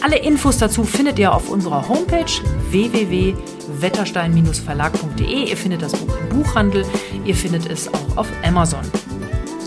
[0.02, 2.30] Alle Infos dazu findet ihr auf unserer Homepage
[2.70, 5.48] www.wetterstein-verlag.de.
[5.48, 6.84] Ihr findet das Buch im Buchhandel,
[7.24, 8.82] ihr findet es auch auf Amazon.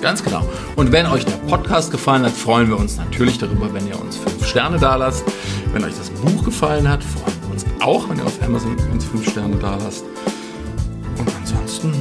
[0.01, 0.47] Ganz genau.
[0.75, 4.17] Und wenn euch der Podcast gefallen hat, freuen wir uns natürlich darüber, wenn ihr uns
[4.17, 5.23] fünf Sterne da lasst.
[5.73, 9.05] Wenn euch das Buch gefallen hat, freuen wir uns auch, wenn ihr auf Amazon uns
[9.05, 10.03] fünf Sterne da lasst.
[11.17, 11.93] Und ansonsten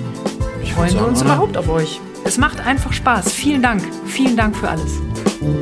[0.74, 2.00] freuen wir uns überhaupt auf euch.
[2.24, 3.32] Es macht einfach Spaß.
[3.32, 3.82] Vielen Dank.
[4.06, 4.92] Vielen Dank für alles.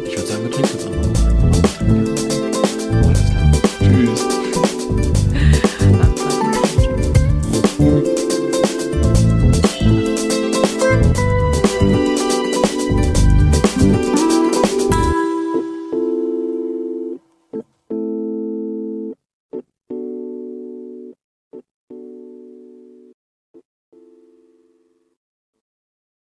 [0.05, 1.28] Ich würde sagen, wir trinken jetzt einfach.